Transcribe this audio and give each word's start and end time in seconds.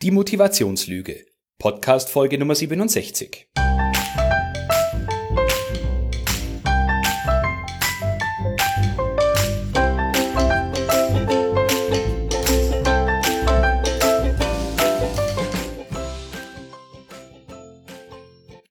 Die 0.00 0.12
Motivationslüge. 0.12 1.26
Podcast 1.58 2.08
Folge 2.08 2.38
Nummer 2.38 2.54
67. 2.54 3.48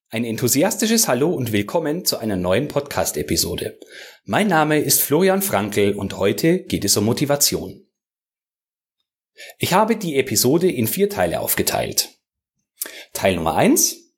Ein 0.09 0.23
enthusiastisches 0.23 1.09
Hallo 1.09 1.31
und 1.31 1.51
willkommen 1.51 2.05
zu 2.05 2.19
einer 2.19 2.37
neuen 2.37 2.69
Podcast-Episode. 2.69 3.77
Mein 4.23 4.47
Name 4.47 4.79
ist 4.79 5.01
Florian 5.01 5.41
Frankl 5.41 5.91
und 5.91 6.17
heute 6.17 6.63
geht 6.63 6.85
es 6.85 6.95
um 6.95 7.03
Motivation. 7.03 7.86
Ich 9.59 9.73
habe 9.73 9.95
die 9.95 10.15
Episode 10.15 10.71
in 10.71 10.87
vier 10.87 11.09
Teile 11.09 11.39
aufgeteilt. 11.41 12.09
Teil 13.13 13.35
Nummer 13.35 13.55
eins: 13.55 14.13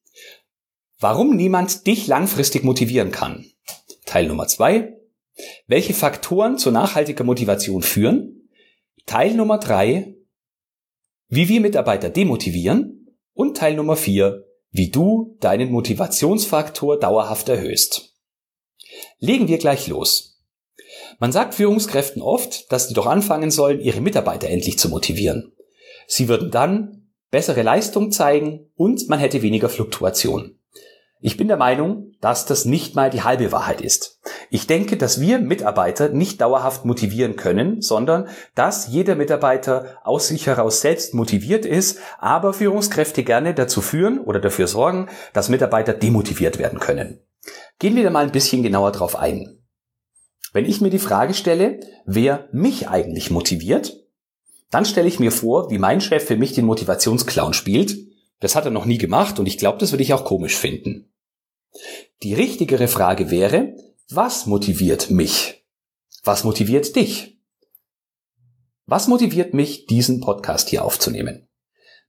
Warum 0.99 1.35
niemand 1.35 1.87
dich 1.87 2.07
langfristig 2.07 2.63
motivieren 2.63 3.11
kann. 3.11 3.51
Teil 4.05 4.27
Nummer 4.27 4.47
zwei: 4.47 4.97
Welche 5.67 5.93
Faktoren 5.93 6.57
zu 6.57 6.71
nachhaltiger 6.71 7.23
Motivation 7.23 7.81
führen. 7.81 8.49
Teil 9.05 9.33
Nummer 9.33 9.57
drei: 9.57 10.15
Wie 11.27 11.47
wir 11.49 11.61
Mitarbeiter 11.61 12.09
demotivieren. 12.09 12.95
Und 13.33 13.57
Teil 13.57 13.75
Nummer 13.75 13.95
vier: 13.95 14.45
Wie 14.71 14.89
du 14.89 15.37
deinen 15.39 15.71
Motivationsfaktor 15.71 16.99
dauerhaft 16.99 17.49
erhöhst. 17.49 18.15
Legen 19.19 19.47
wir 19.47 19.57
gleich 19.57 19.87
los. 19.87 20.28
Man 21.19 21.31
sagt 21.31 21.55
Führungskräften 21.55 22.21
oft, 22.21 22.71
dass 22.71 22.87
die 22.87 22.93
doch 22.93 23.05
anfangen 23.05 23.51
sollen, 23.51 23.79
ihre 23.79 24.01
Mitarbeiter 24.01 24.47
endlich 24.47 24.79
zu 24.79 24.89
motivieren. 24.89 25.53
Sie 26.07 26.27
würden 26.27 26.51
dann 26.51 27.09
bessere 27.31 27.61
Leistung 27.61 28.11
zeigen 28.11 28.71
und 28.75 29.09
man 29.09 29.19
hätte 29.19 29.41
weniger 29.41 29.69
Fluktuation. 29.69 30.59
Ich 31.21 31.35
bin 31.35 31.49
der 31.49 31.57
Meinung, 31.57 32.13
dass 32.21 32.45
das 32.45 32.63
nicht 32.63 32.95
mal 32.95 33.09
die 33.09 33.23
halbe 33.23 33.51
Wahrheit 33.51 33.81
ist. 33.81 34.21
Ich 34.49 34.67
denke, 34.67 34.95
dass 34.95 35.19
wir 35.19 35.39
Mitarbeiter 35.39 36.07
nicht 36.09 36.39
dauerhaft 36.39 36.85
motivieren 36.85 37.35
können, 37.35 37.81
sondern 37.81 38.29
dass 38.55 38.87
jeder 38.87 39.15
Mitarbeiter 39.15 39.97
aus 40.05 40.29
sich 40.29 40.47
heraus 40.47 40.79
selbst 40.79 41.13
motiviert 41.13 41.65
ist, 41.65 41.99
aber 42.19 42.53
Führungskräfte 42.53 43.23
gerne 43.23 43.53
dazu 43.53 43.81
führen 43.81 44.19
oder 44.19 44.39
dafür 44.39 44.67
sorgen, 44.67 45.09
dass 45.33 45.49
Mitarbeiter 45.49 45.93
demotiviert 45.93 46.57
werden 46.57 46.79
können. 46.79 47.19
Gehen 47.79 47.97
wir 47.97 48.03
da 48.03 48.09
mal 48.11 48.23
ein 48.23 48.31
bisschen 48.31 48.63
genauer 48.63 48.93
drauf 48.93 49.17
ein. 49.17 49.58
Wenn 50.51 50.65
ich 50.65 50.81
mir 50.81 50.89
die 50.89 50.99
Frage 50.99 51.33
stelle, 51.33 51.79
wer 52.05 52.49
mich 52.51 52.87
eigentlich 52.89 53.29
motiviert, 53.29 53.95
dann 54.71 54.85
stelle 54.85 55.07
ich 55.07 55.19
mir 55.19 55.31
vor, 55.31 55.69
wie 55.69 55.77
mein 55.77 56.01
Chef 56.01 56.25
für 56.25 56.37
mich 56.37 56.53
den 56.53 56.65
Motivationsclown 56.65 57.53
spielt. 57.53 57.97
Das 58.39 58.55
hat 58.55 58.65
er 58.65 58.71
noch 58.71 58.85
nie 58.85 58.97
gemacht 58.97 59.39
und 59.39 59.45
ich 59.45 59.57
glaube, 59.57 59.77
das 59.79 59.91
würde 59.91 60.03
ich 60.03 60.13
auch 60.13 60.25
komisch 60.25 60.55
finden. 60.55 61.11
Die 62.23 62.33
richtigere 62.33 62.87
Frage 62.87 63.31
wäre, 63.31 63.75
was 64.09 64.45
motiviert 64.45 65.09
mich? 65.09 65.65
Was 66.23 66.43
motiviert 66.43 66.95
dich? 66.95 67.37
Was 68.85 69.07
motiviert 69.07 69.53
mich, 69.53 69.85
diesen 69.85 70.19
Podcast 70.19 70.69
hier 70.69 70.83
aufzunehmen? 70.83 71.47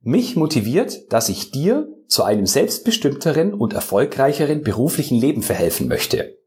Mich 0.00 0.34
motiviert, 0.34 1.12
dass 1.12 1.28
ich 1.28 1.50
dir 1.50 1.88
zu 2.08 2.24
einem 2.24 2.46
selbstbestimmteren 2.46 3.52
und 3.52 3.74
erfolgreicheren 3.74 4.62
beruflichen 4.62 5.18
Leben 5.18 5.42
verhelfen 5.42 5.88
möchte. 5.88 6.39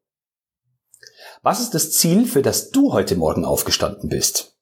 Was 1.43 1.59
ist 1.59 1.73
das 1.73 1.91
Ziel, 1.91 2.25
für 2.25 2.41
das 2.41 2.71
du 2.71 2.93
heute 2.93 3.17
Morgen 3.17 3.43
aufgestanden 3.43 4.07
bist? 4.07 4.57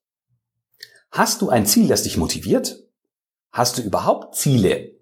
Hast 1.11 1.43
du 1.43 1.49
ein 1.49 1.67
Ziel, 1.67 1.87
das 1.87 2.01
dich 2.01 2.17
motiviert? 2.17 2.83
Hast 3.51 3.77
du 3.77 3.83
überhaupt 3.83 4.35
Ziele? 4.35 4.95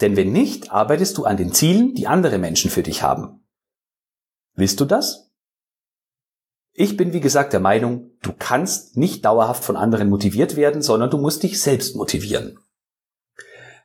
Denn 0.00 0.16
wenn 0.16 0.32
nicht, 0.32 0.72
arbeitest 0.72 1.18
du 1.18 1.26
an 1.26 1.36
den 1.36 1.52
Zielen, 1.52 1.94
die 1.94 2.06
andere 2.06 2.38
Menschen 2.38 2.70
für 2.70 2.82
dich 2.82 3.02
haben. 3.02 3.44
Willst 4.54 4.80
du 4.80 4.86
das? 4.86 5.30
Ich 6.72 6.96
bin 6.96 7.12
wie 7.12 7.20
gesagt 7.20 7.52
der 7.52 7.60
Meinung, 7.60 8.12
du 8.22 8.32
kannst 8.32 8.96
nicht 8.96 9.26
dauerhaft 9.26 9.62
von 9.62 9.76
anderen 9.76 10.08
motiviert 10.08 10.56
werden, 10.56 10.80
sondern 10.80 11.10
du 11.10 11.18
musst 11.18 11.42
dich 11.42 11.60
selbst 11.60 11.96
motivieren. 11.96 12.58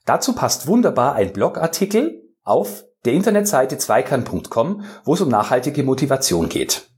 Dazu 0.05 0.33
passt 0.35 0.67
wunderbar 0.67 1.15
ein 1.15 1.33
Blogartikel 1.33 2.33
auf 2.43 2.85
der 3.03 3.11
Internetseite 3.11 3.77
zweikern.com, 3.77 4.85
wo 5.03 5.13
es 5.15 5.19
um 5.19 5.27
nachhaltige 5.27 5.83
Motivation 5.83 6.47
geht. 6.47 6.94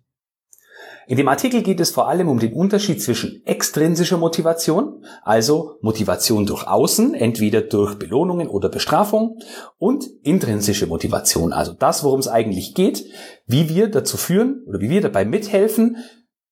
In 1.08 1.16
dem 1.16 1.30
Artikel 1.30 1.64
geht 1.64 1.80
es 1.80 1.90
vor 1.90 2.10
allem 2.10 2.28
um 2.28 2.38
den 2.38 2.52
Unterschied 2.52 3.02
zwischen 3.02 3.42
extrinsischer 3.46 4.18
Motivation, 4.18 5.06
also 5.24 5.78
Motivation 5.80 6.46
durch 6.46 6.68
Außen, 6.68 7.14
entweder 7.14 7.62
durch 7.62 7.98
Belohnungen 7.98 8.50
oder 8.50 8.68
Bestrafung, 8.68 9.40
und 9.78 10.06
intrinsische 10.24 10.86
Motivation, 10.86 11.54
also 11.54 11.72
das, 11.72 12.04
worum 12.04 12.20
es 12.20 12.28
eigentlich 12.28 12.74
geht, 12.74 13.06
wie 13.46 13.70
wir 13.70 13.90
dazu 13.90 14.18
führen 14.18 14.64
oder 14.68 14.82
wie 14.82 14.90
wir 14.90 15.00
dabei 15.00 15.24
mithelfen, 15.24 15.96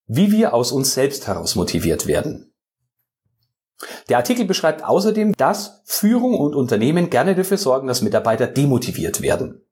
wie 0.08 0.32
wir 0.32 0.54
aus 0.54 0.72
uns 0.72 0.94
selbst 0.94 1.28
heraus 1.28 1.58
motiviert 1.58 2.08
werden. 2.08 2.54
Der 4.08 4.18
Artikel 4.18 4.46
beschreibt 4.46 4.86
außerdem, 4.86 5.34
dass 5.34 5.82
Führung 5.84 6.40
und 6.40 6.56
Unternehmen 6.56 7.10
gerne 7.10 7.36
dafür 7.36 7.58
sorgen, 7.58 7.88
dass 7.90 8.02
Mitarbeiter 8.02 8.48
demotiviert 8.48 9.22
werden. 9.22 9.65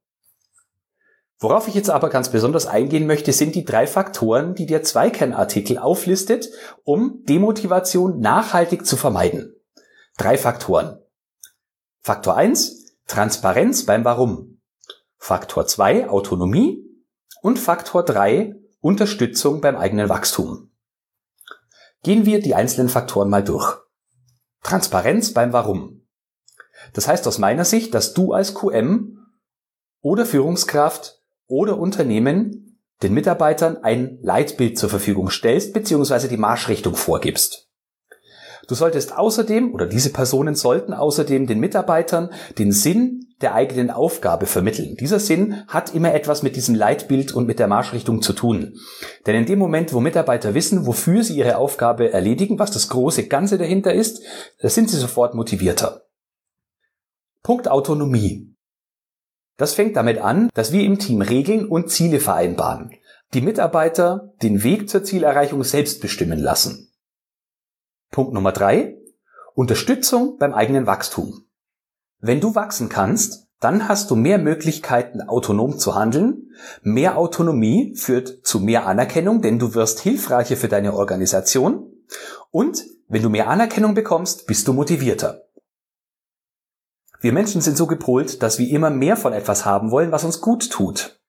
Worauf 1.43 1.67
ich 1.67 1.73
jetzt 1.73 1.89
aber 1.89 2.09
ganz 2.09 2.29
besonders 2.29 2.67
eingehen 2.67 3.05
möchte, 3.05 3.33
sind 3.33 3.53
die 3.53 3.65
drei 3.65 3.85
Faktoren, 3.85 4.55
die 4.55 4.65
der 4.65 4.81
Zweikernartikel 4.81 5.77
auflistet, 5.77 6.49
um 6.85 7.21
Demotivation 7.25 8.21
nachhaltig 8.21 8.85
zu 8.85 8.95
vermeiden. 8.95 9.53
Drei 10.17 10.37
Faktoren. 10.37 11.01
Faktor 11.99 12.37
1, 12.37 12.95
Transparenz 13.07 13.85
beim 13.85 14.05
Warum. 14.05 14.61
Faktor 15.17 15.67
2, 15.67 16.09
Autonomie. 16.09 16.81
Und 17.41 17.59
Faktor 17.59 18.05
3, 18.05 18.55
Unterstützung 18.79 19.59
beim 19.59 19.75
eigenen 19.75 20.07
Wachstum. 20.07 20.71
Gehen 22.03 22.25
wir 22.25 22.39
die 22.39 22.55
einzelnen 22.55 22.87
Faktoren 22.87 23.29
mal 23.29 23.43
durch. 23.43 23.79
Transparenz 24.61 25.33
beim 25.33 25.51
Warum. 25.51 26.07
Das 26.93 27.09
heißt 27.09 27.27
aus 27.27 27.37
meiner 27.37 27.65
Sicht, 27.65 27.93
dass 27.93 28.13
du 28.13 28.31
als 28.31 28.55
QM 28.55 29.17
oder 29.99 30.25
Führungskraft 30.25 31.19
oder 31.53 31.77
Unternehmen 31.77 32.79
den 33.03 33.13
Mitarbeitern 33.13 33.77
ein 33.83 34.17
Leitbild 34.23 34.77
zur 34.77 34.89
Verfügung 34.89 35.29
stellst 35.29 35.73
bzw. 35.73 36.27
die 36.27 36.37
Marschrichtung 36.37 36.95
vorgibst. 36.95 37.69
Du 38.67 38.75
solltest 38.75 39.15
außerdem 39.15 39.73
oder 39.73 39.85
diese 39.85 40.11
Personen 40.11 40.55
sollten 40.55 40.93
außerdem 40.93 41.45
den 41.45 41.59
Mitarbeitern 41.59 42.31
den 42.57 42.71
Sinn 42.71 43.27
der 43.41 43.53
eigenen 43.53 43.91
Aufgabe 43.91 44.47
vermitteln. 44.47 44.95
Dieser 44.99 45.19
Sinn 45.19 45.63
hat 45.67 45.93
immer 45.93 46.15
etwas 46.15 46.41
mit 46.41 46.55
diesem 46.55 46.73
Leitbild 46.73 47.33
und 47.33 47.45
mit 47.45 47.59
der 47.59 47.67
Marschrichtung 47.67 48.21
zu 48.21 48.33
tun. 48.33 48.79
Denn 49.27 49.35
in 49.35 49.45
dem 49.45 49.59
Moment, 49.59 49.93
wo 49.93 49.99
Mitarbeiter 49.99 50.55
wissen, 50.55 50.87
wofür 50.87 51.23
sie 51.23 51.37
ihre 51.37 51.57
Aufgabe 51.57 52.11
erledigen, 52.11 52.57
was 52.57 52.71
das 52.71 52.87
große 52.87 53.27
Ganze 53.27 53.57
dahinter 53.59 53.93
ist, 53.93 54.23
sind 54.59 54.89
sie 54.89 54.97
sofort 54.97 55.35
motivierter. 55.35 56.05
Punkt 57.43 57.67
Autonomie. 57.67 58.52
Das 59.57 59.73
fängt 59.73 59.95
damit 59.95 60.17
an, 60.17 60.49
dass 60.53 60.71
wir 60.71 60.83
im 60.83 60.99
Team 60.99 61.21
Regeln 61.21 61.67
und 61.67 61.89
Ziele 61.89 62.19
vereinbaren, 62.19 62.91
die 63.33 63.41
Mitarbeiter 63.41 64.33
den 64.41 64.63
Weg 64.63 64.89
zur 64.89 65.03
Zielerreichung 65.03 65.63
selbst 65.63 66.01
bestimmen 66.01 66.39
lassen. 66.39 66.91
Punkt 68.11 68.33
Nummer 68.33 68.51
drei: 68.51 68.97
Unterstützung 69.53 70.37
beim 70.37 70.53
eigenen 70.53 70.87
Wachstum. 70.87 71.45
Wenn 72.19 72.39
du 72.39 72.55
wachsen 72.55 72.89
kannst, 72.89 73.47
dann 73.59 73.87
hast 73.87 74.11
du 74.11 74.15
mehr 74.15 74.39
Möglichkeiten, 74.39 75.21
autonom 75.21 75.77
zu 75.77 75.95
handeln. 75.95 76.49
Mehr 76.81 77.17
Autonomie 77.17 77.95
führt 77.95 78.45
zu 78.45 78.59
mehr 78.59 78.85
Anerkennung, 78.85 79.41
denn 79.41 79.57
du 79.57 79.73
wirst 79.73 80.01
hilfreicher 80.01 80.57
für 80.57 80.67
deine 80.67 80.93
Organisation. 80.93 81.93
Und 82.51 82.83
wenn 83.07 83.21
du 83.21 83.29
mehr 83.29 83.47
Anerkennung 83.47 83.93
bekommst, 83.93 84.47
bist 84.47 84.67
du 84.67 84.73
motivierter. 84.73 85.42
Wir 87.23 87.31
Menschen 87.31 87.61
sind 87.61 87.77
so 87.77 87.87
gepolt, 87.87 88.43
dass 88.43 88.59
wir 88.59 88.67
immer 88.69 88.89
mehr 88.89 89.15
von 89.15 89.31
etwas 89.31 89.63
haben 89.63 89.91
wollen, 89.91 90.11
was 90.11 90.25
uns 90.25 90.41
gut 90.41 90.69
tut. 90.69 91.21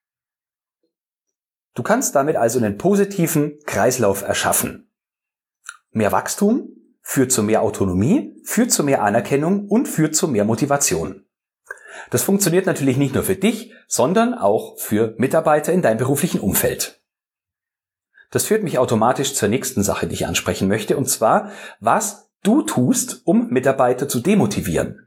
Du 1.75 1.85
kannst 1.85 2.17
damit 2.17 2.35
also 2.35 2.59
einen 2.59 2.79
positiven 2.79 3.61
Kreislauf 3.65 4.23
erschaffen. 4.23 4.91
Mehr 5.93 6.11
Wachstum 6.11 6.71
führt 7.01 7.31
zu 7.31 7.45
mehr 7.45 7.63
Autonomie, 7.63 8.35
führt 8.43 8.73
zu 8.73 8.83
mehr 8.83 9.05
Anerkennung 9.05 9.69
und 9.69 9.87
führt 9.87 10.17
zu 10.17 10.27
mehr 10.27 10.45
Motivation. 10.45 11.27
Das 12.11 12.25
funktioniert 12.25 12.67
natürlich 12.67 12.97
nicht 12.97 13.15
nur 13.15 13.23
für 13.23 13.37
dich, 13.37 13.73
sondern 13.87 14.35
auch 14.35 14.77
für 14.81 15.15
Mitarbeiter 15.19 15.73
in 15.73 15.81
deinem 15.81 15.99
beruflichen 15.99 16.41
Umfeld. 16.41 17.05
Das 18.33 18.47
führt 18.47 18.65
mich 18.65 18.79
automatisch 18.81 19.35
zur 19.35 19.49
nächsten 19.49 19.85
Sache, 19.85 20.09
die 20.09 20.15
ich 20.15 20.27
ansprechen 20.27 20.67
möchte, 20.67 20.97
und 20.97 21.09
zwar, 21.09 21.53
was 21.79 22.33
du 22.43 22.63
tust, 22.63 23.23
um 23.27 23.51
Mitarbeiter 23.51 24.09
zu 24.09 24.19
demotivieren. 24.19 25.04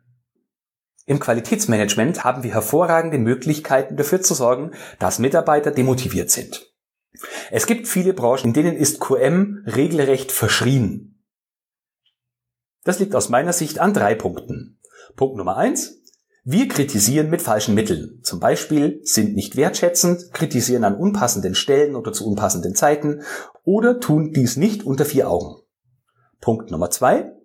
Im 1.08 1.22
Qualitätsmanagement 1.22 2.26
haben 2.26 2.44
wir 2.44 2.52
hervorragende 2.52 3.18
Möglichkeiten 3.18 3.96
dafür 3.96 4.22
zu 4.22 4.34
sorgen, 4.34 4.72
dass 5.00 5.20
Mitarbeiter 5.20 5.72
demotiviert 5.72 6.30
sind. 6.30 6.74
Es 7.50 7.66
gibt 7.66 7.88
viele 7.88 8.14
Branchen, 8.14 8.48
in 8.48 8.54
denen 8.54 8.76
ist 8.76 9.00
QM 9.00 9.64
regelrecht 9.66 10.34
verschrien. 10.34 11.24
Das 12.84 13.00
liegt 13.00 13.16
aus 13.16 13.30
meiner 13.30 13.54
Sicht 13.54 13.80
an 13.80 13.94
drei 13.94 14.16
Punkten. 14.16 14.80
Punkt 15.16 15.38
Nummer 15.38 15.56
eins. 15.56 16.04
Wir 16.44 16.68
kritisieren 16.68 17.30
mit 17.30 17.42
falschen 17.42 17.74
Mitteln. 17.74 18.20
Zum 18.24 18.42
Beispiel 18.42 19.00
sind 19.04 19.34
nicht 19.34 19.56
wertschätzend, 19.56 20.34
kritisieren 20.34 20.84
an 20.84 20.96
unpassenden 20.96 21.56
Stellen 21.56 21.96
oder 21.96 22.12
zu 22.12 22.28
unpassenden 22.28 22.76
Zeiten 22.76 23.22
oder 23.64 24.02
tun 24.02 24.34
dies 24.34 24.58
nicht 24.58 24.84
unter 24.84 25.06
vier 25.06 25.30
Augen. 25.30 25.62
Punkt 26.42 26.70
Nummer 26.70 26.90
zwei. 26.90 27.37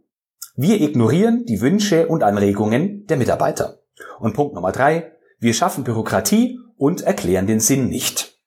Wir 0.55 0.81
ignorieren 0.81 1.47
die 1.47 1.63
Wünsche 1.63 2.09
und 2.09 2.23
Anregungen 2.23 3.07
der 3.07 3.17
Mitarbeiter. 3.17 3.81
Und 4.19 4.35
Punkt 4.35 4.55
Nummer 4.55 4.73
drei. 4.73 5.13
Wir 5.39 5.55
schaffen 5.55 5.83
Bürokratie 5.83 6.59
und 6.77 7.01
erklären 7.01 7.47
den 7.47 7.59
Sinn 7.59 7.89
nicht. 7.89 8.39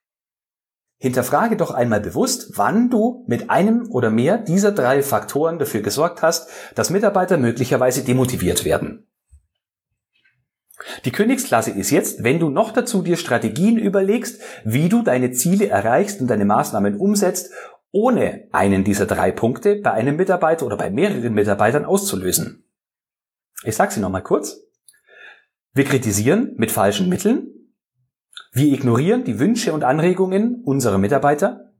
Hinterfrage 0.98 1.56
doch 1.56 1.72
einmal 1.72 2.00
bewusst, 2.00 2.52
wann 2.56 2.90
du 2.90 3.24
mit 3.26 3.50
einem 3.50 3.90
oder 3.90 4.10
mehr 4.10 4.38
dieser 4.38 4.72
drei 4.72 5.02
Faktoren 5.02 5.58
dafür 5.58 5.82
gesorgt 5.82 6.22
hast, 6.22 6.48
dass 6.74 6.90
Mitarbeiter 6.90 7.36
möglicherweise 7.38 8.02
demotiviert 8.02 8.64
werden. 8.64 9.06
Die 11.04 11.10
Königsklasse 11.10 11.72
ist 11.72 11.90
jetzt, 11.90 12.22
wenn 12.22 12.38
du 12.38 12.48
noch 12.48 12.70
dazu 12.70 13.02
dir 13.02 13.16
Strategien 13.16 13.76
überlegst, 13.78 14.40
wie 14.64 14.88
du 14.88 15.02
deine 15.02 15.32
Ziele 15.32 15.68
erreichst 15.68 16.20
und 16.20 16.28
deine 16.28 16.44
Maßnahmen 16.44 16.96
umsetzt, 16.96 17.50
ohne 17.90 18.48
einen 18.52 18.84
dieser 18.84 19.06
drei 19.06 19.30
Punkte 19.30 19.76
bei 19.76 19.92
einem 19.92 20.16
Mitarbeiter 20.16 20.66
oder 20.66 20.76
bei 20.76 20.90
mehreren 20.90 21.34
Mitarbeitern 21.34 21.84
auszulösen. 21.84 22.64
Ich 23.64 23.76
sage 23.76 23.92
sie 23.92 24.00
nochmal 24.00 24.22
kurz. 24.22 24.60
Wir 25.72 25.84
kritisieren 25.84 26.54
mit 26.56 26.70
falschen 26.70 27.08
Mitteln. 27.08 27.48
Wir 28.52 28.72
ignorieren 28.72 29.24
die 29.24 29.38
Wünsche 29.38 29.72
und 29.72 29.84
Anregungen 29.84 30.62
unserer 30.64 30.98
Mitarbeiter. 30.98 31.72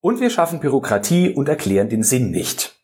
Und 0.00 0.20
wir 0.20 0.30
schaffen 0.30 0.60
Bürokratie 0.60 1.34
und 1.34 1.48
erklären 1.48 1.88
den 1.88 2.02
Sinn 2.02 2.30
nicht. 2.30 2.80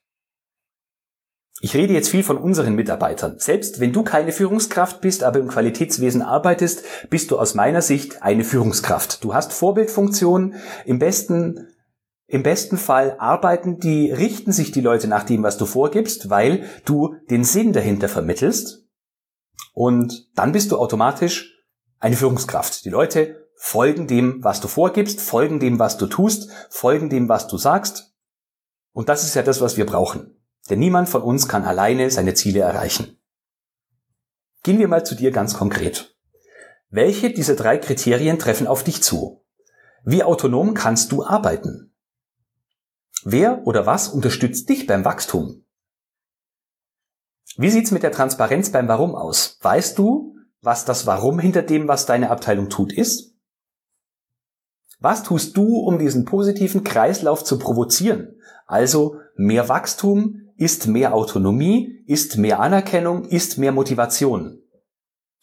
Ich 1.60 1.74
rede 1.74 1.94
jetzt 1.94 2.10
viel 2.10 2.22
von 2.22 2.36
unseren 2.36 2.74
Mitarbeitern. 2.74 3.38
Selbst 3.38 3.80
wenn 3.80 3.92
du 3.92 4.02
keine 4.02 4.30
Führungskraft 4.30 5.00
bist, 5.00 5.24
aber 5.24 5.38
im 5.38 5.48
Qualitätswesen 5.48 6.20
arbeitest, 6.20 6.84
bist 7.08 7.30
du 7.30 7.38
aus 7.38 7.54
meiner 7.54 7.80
Sicht 7.80 8.22
eine 8.22 8.44
Führungskraft. 8.44 9.24
Du 9.24 9.32
hast 9.32 9.54
Vorbildfunktion. 9.54 10.54
Im 10.84 10.98
besten, 10.98 11.68
im 12.28 12.42
besten 12.42 12.76
Fall 12.76 13.16
arbeiten 13.18 13.78
die, 13.78 14.10
richten 14.10 14.50
sich 14.50 14.72
die 14.72 14.80
Leute 14.80 15.06
nach 15.06 15.22
dem, 15.22 15.42
was 15.42 15.58
du 15.58 15.66
vorgibst, 15.66 16.28
weil 16.28 16.68
du 16.84 17.14
den 17.30 17.44
Sinn 17.44 17.72
dahinter 17.72 18.08
vermittelst. 18.08 18.84
Und 19.72 20.28
dann 20.34 20.52
bist 20.52 20.72
du 20.72 20.78
automatisch 20.78 21.54
eine 22.00 22.16
Führungskraft. 22.16 22.84
Die 22.84 22.90
Leute 22.90 23.46
folgen 23.54 24.08
dem, 24.08 24.42
was 24.42 24.60
du 24.60 24.68
vorgibst, 24.68 25.20
folgen 25.20 25.60
dem, 25.60 25.78
was 25.78 25.98
du 25.98 26.06
tust, 26.06 26.50
folgen 26.68 27.10
dem, 27.10 27.28
was 27.28 27.46
du 27.46 27.58
sagst. 27.58 28.12
Und 28.92 29.08
das 29.08 29.22
ist 29.22 29.34
ja 29.34 29.42
das, 29.42 29.60
was 29.60 29.76
wir 29.76 29.86
brauchen. 29.86 30.36
Denn 30.68 30.80
niemand 30.80 31.08
von 31.08 31.22
uns 31.22 31.46
kann 31.46 31.64
alleine 31.64 32.10
seine 32.10 32.34
Ziele 32.34 32.60
erreichen. 32.60 33.20
Gehen 34.64 34.80
wir 34.80 34.88
mal 34.88 35.06
zu 35.06 35.14
dir 35.14 35.30
ganz 35.30 35.54
konkret. 35.54 36.16
Welche 36.88 37.30
dieser 37.30 37.54
drei 37.54 37.78
Kriterien 37.78 38.38
treffen 38.38 38.66
auf 38.66 38.82
dich 38.82 39.02
zu? 39.02 39.44
Wie 40.04 40.24
autonom 40.24 40.74
kannst 40.74 41.12
du 41.12 41.24
arbeiten? 41.24 41.95
Wer 43.28 43.66
oder 43.66 43.86
was 43.86 44.06
unterstützt 44.06 44.68
dich 44.68 44.86
beim 44.86 45.04
Wachstum? 45.04 45.64
Wie 47.56 47.70
sieht's 47.70 47.90
mit 47.90 48.04
der 48.04 48.12
Transparenz 48.12 48.70
beim 48.70 48.86
Warum 48.86 49.16
aus? 49.16 49.58
Weißt 49.62 49.98
du, 49.98 50.36
was 50.60 50.84
das 50.84 51.06
Warum 51.06 51.40
hinter 51.40 51.62
dem, 51.62 51.88
was 51.88 52.06
deine 52.06 52.30
Abteilung 52.30 52.70
tut, 52.70 52.92
ist? 52.92 53.34
Was 55.00 55.24
tust 55.24 55.56
du, 55.56 55.76
um 55.76 55.98
diesen 55.98 56.24
positiven 56.24 56.84
Kreislauf 56.84 57.42
zu 57.42 57.58
provozieren? 57.58 58.38
Also 58.64 59.18
mehr 59.34 59.68
Wachstum, 59.68 60.52
ist 60.56 60.86
mehr 60.86 61.12
Autonomie, 61.12 62.04
ist 62.06 62.36
mehr 62.36 62.60
Anerkennung, 62.60 63.24
ist 63.24 63.58
mehr 63.58 63.72
Motivation? 63.72 64.62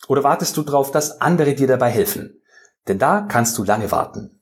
Oder 0.08 0.24
wartest 0.24 0.56
du 0.56 0.64
darauf, 0.64 0.92
dass 0.92 1.20
andere 1.20 1.54
dir 1.54 1.68
dabei 1.68 1.90
helfen? 1.90 2.42
Denn 2.88 2.98
da 2.98 3.24
kannst 3.24 3.58
du 3.58 3.66
lange 3.66 3.92
warten. 3.92 4.40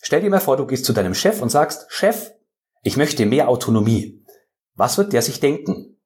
Stell 0.00 0.22
dir 0.22 0.30
mal 0.30 0.40
vor, 0.40 0.56
du 0.56 0.66
gehst 0.66 0.84
zu 0.84 0.92
deinem 0.92 1.14
Chef 1.14 1.42
und 1.42 1.50
sagst, 1.50 1.86
Chef, 1.88 2.32
ich 2.82 2.96
möchte 2.96 3.26
mehr 3.26 3.48
Autonomie. 3.48 4.24
Was 4.74 4.96
wird 4.96 5.12
der 5.12 5.22
sich 5.22 5.40
denken? 5.40 6.00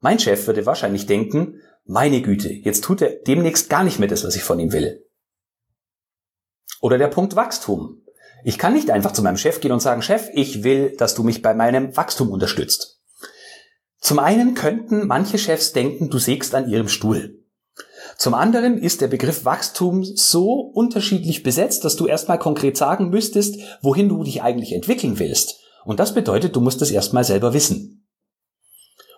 Mein 0.00 0.18
Chef 0.18 0.46
würde 0.46 0.66
wahrscheinlich 0.66 1.06
denken, 1.06 1.60
meine 1.84 2.22
Güte, 2.22 2.48
jetzt 2.52 2.82
tut 2.84 3.02
er 3.02 3.10
demnächst 3.26 3.70
gar 3.70 3.84
nicht 3.84 3.98
mehr 3.98 4.08
das, 4.08 4.24
was 4.24 4.36
ich 4.36 4.42
von 4.42 4.58
ihm 4.58 4.72
will. 4.72 5.06
Oder 6.80 6.98
der 6.98 7.08
Punkt 7.08 7.36
Wachstum. 7.36 8.02
Ich 8.42 8.58
kann 8.58 8.72
nicht 8.72 8.90
einfach 8.90 9.12
zu 9.12 9.22
meinem 9.22 9.36
Chef 9.36 9.60
gehen 9.60 9.72
und 9.72 9.80
sagen, 9.80 10.02
Chef, 10.02 10.28
ich 10.32 10.64
will, 10.64 10.96
dass 10.96 11.14
du 11.14 11.22
mich 11.22 11.42
bei 11.42 11.54
meinem 11.54 11.96
Wachstum 11.96 12.30
unterstützt. 12.30 13.02
Zum 13.98 14.18
einen 14.18 14.54
könnten 14.54 15.06
manche 15.06 15.36
Chefs 15.36 15.72
denken, 15.72 16.08
du 16.08 16.18
sägst 16.18 16.54
an 16.54 16.68
ihrem 16.68 16.88
Stuhl. 16.88 17.39
Zum 18.20 18.34
anderen 18.34 18.76
ist 18.76 19.00
der 19.00 19.08
Begriff 19.08 19.46
Wachstum 19.46 20.04
so 20.04 20.52
unterschiedlich 20.74 21.42
besetzt, 21.42 21.86
dass 21.86 21.96
du 21.96 22.06
erstmal 22.06 22.38
konkret 22.38 22.76
sagen 22.76 23.08
müsstest, 23.08 23.58
wohin 23.80 24.10
du 24.10 24.22
dich 24.22 24.42
eigentlich 24.42 24.74
entwickeln 24.74 25.18
willst. 25.18 25.60
Und 25.86 26.00
das 26.00 26.12
bedeutet, 26.12 26.54
du 26.54 26.60
musst 26.60 26.82
es 26.82 26.90
erstmal 26.90 27.24
selber 27.24 27.54
wissen. 27.54 28.06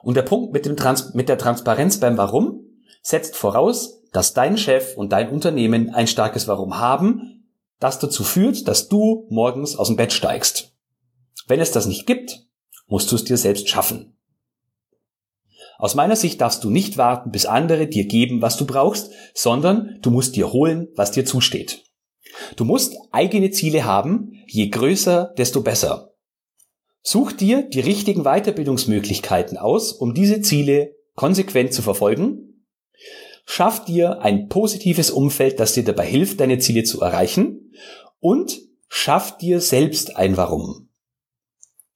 Und 0.05 0.17
der 0.17 0.23
Punkt 0.23 0.53
mit, 0.53 0.67
dem 0.67 0.77
Trans 0.77 1.15
mit 1.15 1.29
der 1.29 1.37
Transparenz 1.37 1.99
beim 1.99 2.17
Warum 2.17 2.61
setzt 3.03 3.35
voraus, 3.35 4.05
dass 4.13 4.35
dein 4.35 4.57
Chef 4.57 4.97
und 4.97 5.11
dein 5.11 5.31
Unternehmen 5.31 5.91
ein 5.91 6.07
starkes 6.07 6.47
Warum 6.47 6.79
haben, 6.79 7.49
das 7.81 7.99
dazu 7.99 8.23
führt, 8.23 8.69
dass 8.69 8.89
du 8.89 9.27
morgens 9.31 9.75
aus 9.75 9.89
dem 9.89 9.97
Bett 9.97 10.13
steigst. 10.13 10.77
Wenn 11.49 11.59
es 11.59 11.73
das 11.73 11.87
nicht 11.87 12.07
gibt, 12.07 12.47
musst 12.87 13.11
du 13.11 13.17
es 13.17 13.25
dir 13.25 13.37
selbst 13.37 13.69
schaffen. 13.69 14.17
Aus 15.83 15.97
meiner 15.97 16.15
Sicht 16.15 16.41
darfst 16.41 16.63
du 16.63 16.71
nicht 16.71 16.97
warten, 16.97 17.33
bis 17.33 17.45
andere 17.45 17.89
dir 17.89 18.05
geben, 18.05 18.41
was 18.41 18.57
du 18.57 18.67
brauchst, 18.67 19.11
sondern 19.35 19.99
du 20.01 20.13
musst 20.13 20.37
dir 20.37 20.53
holen, 20.53 20.87
was 20.95 21.11
dir 21.11 21.25
zusteht. 21.25 21.83
Du 22.55 22.65
musst 22.65 22.97
eigene 23.11 23.51
Ziele 23.51 23.85
haben, 23.85 24.31
je 24.47 24.69
größer, 24.69 25.35
desto 25.37 25.61
besser. 25.61 26.13
Such 27.03 27.33
dir 27.33 27.63
die 27.69 27.81
richtigen 27.81 28.23
Weiterbildungsmöglichkeiten 28.23 29.59
aus, 29.59 29.91
um 29.91 30.15
diese 30.15 30.41
Ziele 30.41 30.95
konsequent 31.17 31.75
zu 31.75 31.83
verfolgen. 31.83 32.65
Schaff 33.45 33.85
dir 33.85 34.23
ein 34.23 34.47
positives 34.47 35.11
Umfeld, 35.11 35.59
das 35.59 35.75
dir 35.75 35.83
dabei 35.83 36.07
hilft, 36.07 36.39
deine 36.39 36.61
Ziele 36.61 36.85
zu 36.85 37.01
erreichen 37.01 37.73
und 38.21 38.57
schaff 38.87 39.37
dir 39.37 39.61
selbst 39.61 40.17
ein 40.17 40.37
Warum. 40.37 40.91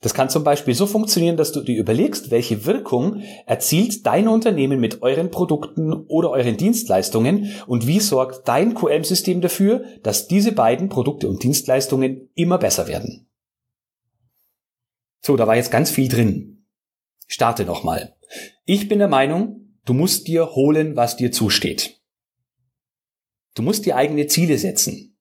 Das 0.06 0.14
kann 0.14 0.30
zum 0.30 0.44
Beispiel 0.44 0.72
so 0.72 0.86
funktionieren, 0.86 1.36
dass 1.36 1.50
du 1.50 1.62
dir 1.62 1.76
überlegst, 1.76 2.30
welche 2.30 2.64
Wirkung 2.64 3.24
erzielt 3.44 4.06
dein 4.06 4.28
Unternehmen 4.28 4.78
mit 4.78 5.02
euren 5.02 5.32
Produkten 5.32 5.92
oder 5.92 6.30
euren 6.30 6.56
Dienstleistungen 6.56 7.50
und 7.66 7.88
wie 7.88 7.98
sorgt 7.98 8.46
dein 8.46 8.74
QM-System 8.74 9.40
dafür, 9.40 9.84
dass 10.04 10.28
diese 10.28 10.52
beiden 10.52 10.88
Produkte 10.88 11.26
und 11.28 11.42
Dienstleistungen 11.42 12.30
immer 12.36 12.56
besser 12.56 12.86
werden. 12.86 13.26
So, 15.22 15.34
da 15.34 15.48
war 15.48 15.56
jetzt 15.56 15.72
ganz 15.72 15.90
viel 15.90 16.06
drin. 16.06 16.64
Starte 17.26 17.64
nochmal. 17.64 18.14
Ich 18.64 18.86
bin 18.86 19.00
der 19.00 19.08
Meinung, 19.08 19.76
du 19.86 19.92
musst 19.92 20.28
dir 20.28 20.54
holen, 20.54 20.94
was 20.94 21.16
dir 21.16 21.32
zusteht. 21.32 22.00
Du 23.54 23.62
musst 23.62 23.84
dir 23.84 23.96
eigene 23.96 24.28
Ziele 24.28 24.56
setzen. 24.56 25.15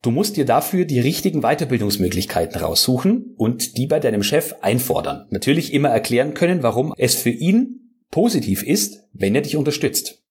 Du 0.00 0.12
musst 0.12 0.36
dir 0.36 0.44
dafür 0.44 0.84
die 0.84 1.00
richtigen 1.00 1.40
Weiterbildungsmöglichkeiten 1.40 2.60
raussuchen 2.60 3.34
und 3.36 3.76
die 3.76 3.86
bei 3.86 3.98
deinem 3.98 4.22
Chef 4.22 4.54
einfordern. 4.60 5.26
Natürlich 5.30 5.72
immer 5.72 5.88
erklären 5.88 6.34
können, 6.34 6.62
warum 6.62 6.94
es 6.96 7.16
für 7.16 7.30
ihn 7.30 7.92
positiv 8.10 8.62
ist, 8.62 9.04
wenn 9.12 9.34
er 9.34 9.42
dich 9.42 9.56
unterstützt. 9.56 10.22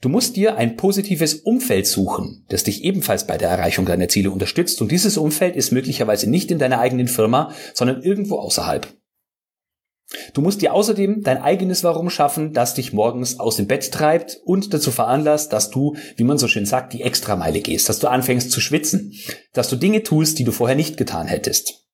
Du 0.00 0.08
musst 0.08 0.36
dir 0.36 0.56
ein 0.56 0.76
positives 0.76 1.34
Umfeld 1.34 1.86
suchen, 1.86 2.44
das 2.48 2.64
dich 2.64 2.84
ebenfalls 2.84 3.26
bei 3.26 3.38
der 3.38 3.48
Erreichung 3.48 3.86
deiner 3.86 4.08
Ziele 4.08 4.30
unterstützt 4.30 4.82
und 4.82 4.90
dieses 4.90 5.16
Umfeld 5.16 5.56
ist 5.56 5.70
möglicherweise 5.70 6.28
nicht 6.28 6.50
in 6.50 6.58
deiner 6.58 6.80
eigenen 6.80 7.08
Firma, 7.08 7.52
sondern 7.72 8.02
irgendwo 8.02 8.36
außerhalb. 8.36 8.92
Du 10.34 10.42
musst 10.42 10.62
dir 10.62 10.74
außerdem 10.74 11.22
dein 11.22 11.40
eigenes 11.40 11.82
Warum 11.82 12.10
schaffen, 12.10 12.52
das 12.52 12.74
dich 12.74 12.92
morgens 12.92 13.40
aus 13.40 13.56
dem 13.56 13.66
Bett 13.66 13.90
treibt 13.90 14.38
und 14.44 14.74
dazu 14.74 14.90
veranlasst, 14.90 15.52
dass 15.52 15.70
du, 15.70 15.96
wie 16.16 16.24
man 16.24 16.38
so 16.38 16.46
schön 16.46 16.66
sagt, 16.66 16.92
die 16.92 17.02
Extrameile 17.02 17.60
gehst, 17.60 17.88
dass 17.88 18.00
du 18.00 18.08
anfängst 18.08 18.50
zu 18.50 18.60
schwitzen, 18.60 19.14
dass 19.52 19.68
du 19.68 19.76
Dinge 19.76 20.02
tust, 20.02 20.38
die 20.38 20.44
du 20.44 20.52
vorher 20.52 20.76
nicht 20.76 20.96
getan 20.96 21.26
hättest. 21.26 21.84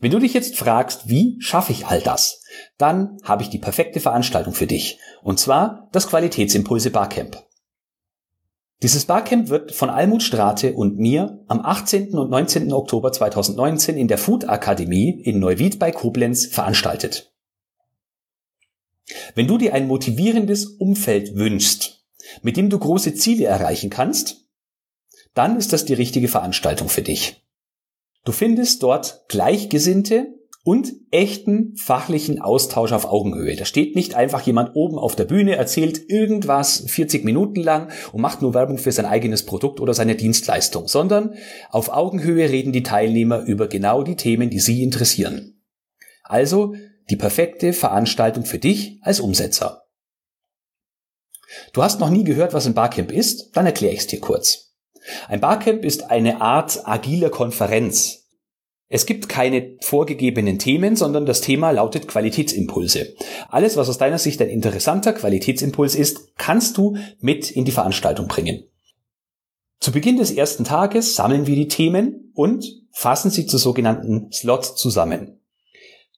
Wenn 0.00 0.12
du 0.12 0.20
dich 0.20 0.32
jetzt 0.32 0.56
fragst, 0.56 1.08
wie 1.08 1.36
schaffe 1.40 1.72
ich 1.72 1.86
all 1.86 2.00
das, 2.00 2.42
dann 2.76 3.18
habe 3.24 3.42
ich 3.42 3.50
die 3.50 3.58
perfekte 3.58 3.98
Veranstaltung 3.98 4.54
für 4.54 4.68
dich, 4.68 5.00
und 5.22 5.40
zwar 5.40 5.88
das 5.90 6.06
Qualitätsimpulse 6.06 6.90
Barcamp. 6.90 7.47
Dieses 8.82 9.06
Barcamp 9.06 9.48
wird 9.48 9.72
von 9.72 9.90
Almut 9.90 10.22
Strate 10.22 10.74
und 10.74 10.98
mir 10.98 11.44
am 11.48 11.60
18. 11.60 12.16
und 12.16 12.30
19. 12.30 12.72
Oktober 12.72 13.10
2019 13.10 13.96
in 13.96 14.06
der 14.06 14.18
Food 14.18 14.48
Akademie 14.48 15.10
in 15.10 15.40
Neuwied 15.40 15.80
bei 15.80 15.90
Koblenz 15.90 16.46
veranstaltet. 16.46 17.34
Wenn 19.34 19.48
du 19.48 19.58
dir 19.58 19.74
ein 19.74 19.88
motivierendes 19.88 20.66
Umfeld 20.66 21.34
wünschst, 21.34 22.04
mit 22.42 22.56
dem 22.56 22.70
du 22.70 22.78
große 22.78 23.14
Ziele 23.14 23.46
erreichen 23.46 23.90
kannst, 23.90 24.48
dann 25.34 25.56
ist 25.56 25.72
das 25.72 25.84
die 25.84 25.94
richtige 25.94 26.28
Veranstaltung 26.28 26.88
für 26.88 27.02
dich. 27.02 27.44
Du 28.24 28.30
findest 28.30 28.84
dort 28.84 29.24
Gleichgesinnte 29.28 30.37
und 30.68 30.92
echten 31.10 31.74
fachlichen 31.78 32.42
Austausch 32.42 32.92
auf 32.92 33.06
Augenhöhe. 33.06 33.56
Da 33.56 33.64
steht 33.64 33.96
nicht 33.96 34.14
einfach 34.14 34.42
jemand 34.42 34.76
oben 34.76 34.98
auf 34.98 35.16
der 35.16 35.24
Bühne, 35.24 35.56
erzählt 35.56 36.10
irgendwas 36.10 36.84
40 36.88 37.24
Minuten 37.24 37.62
lang 37.62 37.90
und 38.12 38.20
macht 38.20 38.42
nur 38.42 38.52
Werbung 38.52 38.76
für 38.76 38.92
sein 38.92 39.06
eigenes 39.06 39.46
Produkt 39.46 39.80
oder 39.80 39.94
seine 39.94 40.14
Dienstleistung, 40.14 40.86
sondern 40.86 41.36
auf 41.70 41.88
Augenhöhe 41.88 42.50
reden 42.50 42.72
die 42.72 42.82
Teilnehmer 42.82 43.40
über 43.44 43.66
genau 43.66 44.02
die 44.02 44.16
Themen, 44.16 44.50
die 44.50 44.60
sie 44.60 44.82
interessieren. 44.82 45.62
Also 46.22 46.74
die 47.08 47.16
perfekte 47.16 47.72
Veranstaltung 47.72 48.44
für 48.44 48.58
dich 48.58 48.98
als 49.00 49.20
Umsetzer. 49.20 49.84
Du 51.72 51.82
hast 51.82 51.98
noch 51.98 52.10
nie 52.10 52.24
gehört, 52.24 52.52
was 52.52 52.66
ein 52.66 52.74
Barcamp 52.74 53.10
ist? 53.10 53.56
Dann 53.56 53.64
erkläre 53.64 53.94
ich 53.94 54.00
es 54.00 54.06
dir 54.06 54.20
kurz. 54.20 54.74
Ein 55.28 55.40
Barcamp 55.40 55.82
ist 55.82 56.10
eine 56.10 56.42
Art 56.42 56.86
agiler 56.86 57.30
Konferenz. 57.30 58.17
Es 58.90 59.04
gibt 59.04 59.28
keine 59.28 59.76
vorgegebenen 59.82 60.58
Themen, 60.58 60.96
sondern 60.96 61.26
das 61.26 61.42
Thema 61.42 61.70
lautet 61.72 62.08
Qualitätsimpulse. 62.08 63.14
Alles, 63.50 63.76
was 63.76 63.88
aus 63.88 63.98
deiner 63.98 64.18
Sicht 64.18 64.40
ein 64.40 64.48
interessanter 64.48 65.12
Qualitätsimpuls 65.12 65.94
ist, 65.94 66.36
kannst 66.38 66.78
du 66.78 66.96
mit 67.20 67.50
in 67.50 67.66
die 67.66 67.72
Veranstaltung 67.72 68.28
bringen. 68.28 68.64
Zu 69.78 69.92
Beginn 69.92 70.16
des 70.16 70.30
ersten 70.30 70.64
Tages 70.64 71.14
sammeln 71.14 71.46
wir 71.46 71.54
die 71.54 71.68
Themen 71.68 72.32
und 72.34 72.64
fassen 72.90 73.30
sie 73.30 73.46
zu 73.46 73.58
sogenannten 73.58 74.32
Slots 74.32 74.74
zusammen. 74.74 75.38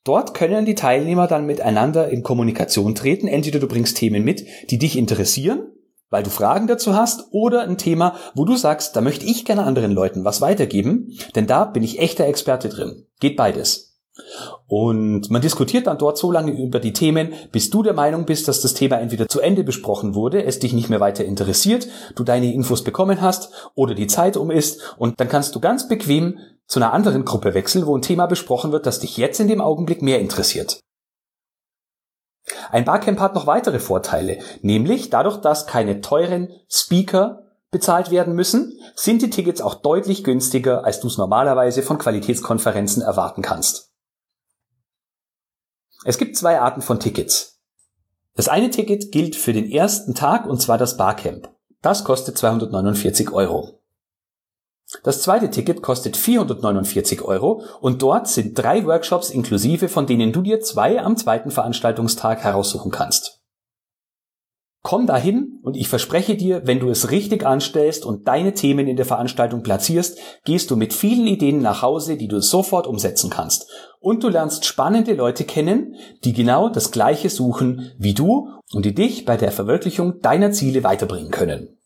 Dort 0.04 0.32
können 0.32 0.64
die 0.64 0.76
Teilnehmer 0.76 1.26
dann 1.26 1.46
miteinander 1.46 2.08
in 2.08 2.22
Kommunikation 2.22 2.94
treten. 2.94 3.26
Entweder 3.26 3.58
du 3.58 3.66
bringst 3.66 3.98
Themen 3.98 4.24
mit, 4.24 4.46
die 4.70 4.78
dich 4.78 4.96
interessieren 4.96 5.72
weil 6.10 6.22
du 6.22 6.30
Fragen 6.30 6.66
dazu 6.66 6.94
hast 6.94 7.28
oder 7.30 7.62
ein 7.62 7.78
Thema, 7.78 8.16
wo 8.34 8.44
du 8.44 8.56
sagst, 8.56 8.96
da 8.96 9.00
möchte 9.00 9.24
ich 9.24 9.44
gerne 9.44 9.64
anderen 9.64 9.92
Leuten 9.92 10.24
was 10.24 10.40
weitergeben, 10.40 11.16
denn 11.34 11.46
da 11.46 11.64
bin 11.64 11.82
ich 11.82 12.00
echter 12.00 12.26
Experte 12.26 12.68
drin. 12.68 13.06
Geht 13.20 13.36
beides. 13.36 13.90
Und 14.66 15.30
man 15.30 15.40
diskutiert 15.40 15.86
dann 15.86 15.98
dort 15.98 16.18
so 16.18 16.30
lange 16.30 16.52
über 16.52 16.78
die 16.78 16.92
Themen, 16.92 17.32
bis 17.52 17.70
du 17.70 17.82
der 17.82 17.94
Meinung 17.94 18.26
bist, 18.26 18.48
dass 18.48 18.60
das 18.60 18.74
Thema 18.74 18.98
entweder 18.98 19.28
zu 19.28 19.40
Ende 19.40 19.64
besprochen 19.64 20.14
wurde, 20.14 20.44
es 20.44 20.58
dich 20.58 20.72
nicht 20.72 20.90
mehr 20.90 21.00
weiter 21.00 21.24
interessiert, 21.24 21.88
du 22.16 22.24
deine 22.24 22.52
Infos 22.52 22.84
bekommen 22.84 23.20
hast 23.20 23.50
oder 23.74 23.94
die 23.94 24.06
Zeit 24.06 24.36
um 24.36 24.50
ist 24.50 24.94
und 24.98 25.20
dann 25.20 25.28
kannst 25.28 25.54
du 25.54 25.60
ganz 25.60 25.88
bequem 25.88 26.38
zu 26.66 26.78
einer 26.78 26.92
anderen 26.92 27.24
Gruppe 27.24 27.54
wechseln, 27.54 27.86
wo 27.86 27.96
ein 27.96 28.02
Thema 28.02 28.26
besprochen 28.26 28.72
wird, 28.72 28.86
das 28.86 29.00
dich 29.00 29.16
jetzt 29.16 29.40
in 29.40 29.48
dem 29.48 29.60
Augenblick 29.60 30.02
mehr 30.02 30.20
interessiert. 30.20 30.80
Ein 32.70 32.84
Barcamp 32.84 33.20
hat 33.20 33.34
noch 33.34 33.46
weitere 33.46 33.78
Vorteile, 33.78 34.38
nämlich 34.62 35.10
dadurch, 35.10 35.38
dass 35.38 35.66
keine 35.66 36.00
teuren 36.00 36.48
Speaker 36.68 37.44
bezahlt 37.70 38.10
werden 38.10 38.34
müssen, 38.34 38.78
sind 38.96 39.22
die 39.22 39.30
Tickets 39.30 39.60
auch 39.60 39.76
deutlich 39.76 40.24
günstiger, 40.24 40.84
als 40.84 41.00
du 41.00 41.06
es 41.06 41.18
normalerweise 41.18 41.82
von 41.82 41.98
Qualitätskonferenzen 41.98 43.02
erwarten 43.02 43.42
kannst. 43.42 43.92
Es 46.04 46.18
gibt 46.18 46.36
zwei 46.36 46.60
Arten 46.60 46.82
von 46.82 46.98
Tickets. 46.98 47.60
Das 48.34 48.48
eine 48.48 48.70
Ticket 48.70 49.12
gilt 49.12 49.36
für 49.36 49.52
den 49.52 49.70
ersten 49.70 50.14
Tag 50.14 50.46
und 50.46 50.60
zwar 50.60 50.78
das 50.78 50.96
Barcamp. 50.96 51.50
Das 51.82 52.04
kostet 52.04 52.38
249 52.38 53.30
Euro. 53.32 53.79
Das 55.02 55.22
zweite 55.22 55.50
Ticket 55.50 55.82
kostet 55.82 56.16
449 56.16 57.22
Euro 57.22 57.62
und 57.80 58.02
dort 58.02 58.28
sind 58.28 58.58
drei 58.58 58.84
Workshops 58.84 59.30
inklusive, 59.30 59.88
von 59.88 60.06
denen 60.06 60.32
du 60.32 60.42
dir 60.42 60.60
zwei 60.60 61.00
am 61.00 61.16
zweiten 61.16 61.50
Veranstaltungstag 61.50 62.42
heraussuchen 62.42 62.90
kannst. 62.90 63.40
Komm 64.82 65.06
dahin 65.06 65.60
und 65.62 65.76
ich 65.76 65.88
verspreche 65.88 66.36
dir, 66.36 66.66
wenn 66.66 66.80
du 66.80 66.88
es 66.88 67.10
richtig 67.10 67.44
anstellst 67.44 68.06
und 68.06 68.26
deine 68.26 68.54
Themen 68.54 68.88
in 68.88 68.96
der 68.96 69.04
Veranstaltung 69.04 69.62
platzierst, 69.62 70.18
gehst 70.44 70.70
du 70.70 70.76
mit 70.76 70.94
vielen 70.94 71.26
Ideen 71.26 71.60
nach 71.60 71.82
Hause, 71.82 72.16
die 72.16 72.28
du 72.28 72.40
sofort 72.40 72.86
umsetzen 72.86 73.28
kannst. 73.28 73.70
Und 73.98 74.24
du 74.24 74.28
lernst 74.28 74.64
spannende 74.64 75.12
Leute 75.12 75.44
kennen, 75.44 75.96
die 76.24 76.32
genau 76.32 76.70
das 76.70 76.92
Gleiche 76.92 77.28
suchen 77.28 77.92
wie 77.98 78.14
du 78.14 78.48
und 78.72 78.86
die 78.86 78.94
dich 78.94 79.26
bei 79.26 79.36
der 79.36 79.52
Verwirklichung 79.52 80.20
deiner 80.20 80.50
Ziele 80.50 80.82
weiterbringen 80.82 81.30
können. 81.30 81.76